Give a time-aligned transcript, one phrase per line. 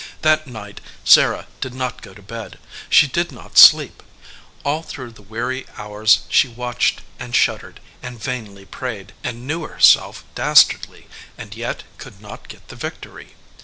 [0.23, 2.57] That night Sarah did not go to bed.
[2.89, 4.01] She did not sleep.
[4.63, 9.79] All through the weary hours she watched and shuddered, and vainly prayed, and knew her
[9.79, 11.05] self dastardly,
[11.37, 13.35] and yet could not get the victory.